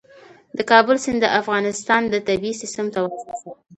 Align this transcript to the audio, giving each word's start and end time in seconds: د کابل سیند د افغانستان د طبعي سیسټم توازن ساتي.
د 0.57 0.59
کابل 0.71 0.95
سیند 1.03 1.19
د 1.21 1.25
افغانستان 1.39 2.01
د 2.09 2.15
طبعي 2.27 2.53
سیسټم 2.61 2.87
توازن 2.95 3.21
ساتي. 3.41 3.51